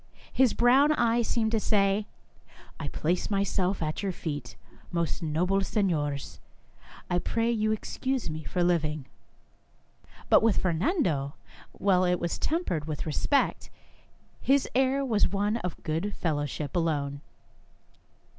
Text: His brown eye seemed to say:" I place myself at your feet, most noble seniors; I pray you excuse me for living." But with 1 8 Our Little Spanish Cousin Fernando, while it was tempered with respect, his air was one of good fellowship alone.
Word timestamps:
His 0.33 0.53
brown 0.55 0.91
eye 0.93 1.21
seemed 1.21 1.51
to 1.51 1.59
say:" 1.59 2.07
I 2.79 2.87
place 2.87 3.29
myself 3.29 3.83
at 3.83 4.01
your 4.01 4.11
feet, 4.11 4.55
most 4.91 5.21
noble 5.21 5.61
seniors; 5.61 6.39
I 7.07 7.19
pray 7.19 7.51
you 7.51 7.71
excuse 7.71 8.27
me 8.27 8.43
for 8.43 8.63
living." 8.63 9.05
But 10.27 10.41
with 10.41 10.55
1 10.63 10.77
8 10.77 10.85
Our 10.87 10.87
Little 10.87 10.89
Spanish 10.89 10.89
Cousin 10.89 11.03
Fernando, 11.05 11.35
while 11.73 12.03
it 12.05 12.19
was 12.19 12.39
tempered 12.39 12.85
with 12.85 13.05
respect, 13.05 13.69
his 14.41 14.67
air 14.73 15.05
was 15.05 15.27
one 15.29 15.57
of 15.57 15.83
good 15.83 16.15
fellowship 16.15 16.75
alone. 16.75 17.21